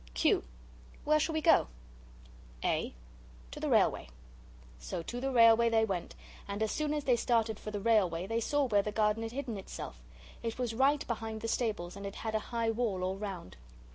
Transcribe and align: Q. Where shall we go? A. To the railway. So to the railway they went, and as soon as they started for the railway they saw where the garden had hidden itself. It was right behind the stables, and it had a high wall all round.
Q. 0.15 0.43
Where 1.03 1.19
shall 1.19 1.33
we 1.33 1.41
go? 1.41 1.67
A. 2.63 2.95
To 3.51 3.59
the 3.59 3.69
railway. 3.69 4.09
So 4.79 5.03
to 5.03 5.21
the 5.21 5.29
railway 5.29 5.69
they 5.69 5.85
went, 5.85 6.15
and 6.47 6.63
as 6.63 6.71
soon 6.71 6.91
as 6.95 7.03
they 7.03 7.15
started 7.15 7.59
for 7.59 7.69
the 7.69 7.79
railway 7.79 8.25
they 8.25 8.39
saw 8.41 8.65
where 8.67 8.81
the 8.81 8.91
garden 8.91 9.21
had 9.21 9.31
hidden 9.31 9.57
itself. 9.57 10.01
It 10.41 10.57
was 10.57 10.73
right 10.73 11.05
behind 11.05 11.41
the 11.41 11.47
stables, 11.47 11.95
and 11.95 12.07
it 12.07 12.15
had 12.15 12.33
a 12.33 12.39
high 12.49 12.71
wall 12.71 13.03
all 13.03 13.17
round. 13.17 13.57